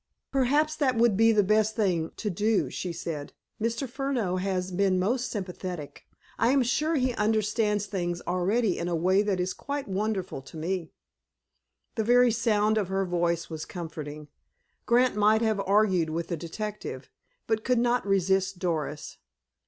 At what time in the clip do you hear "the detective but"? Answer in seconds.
16.29-17.63